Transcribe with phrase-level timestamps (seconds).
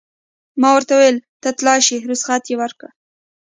[0.61, 2.89] ما ورته وویل: ته تلای شې، رخصت یې ورکړ.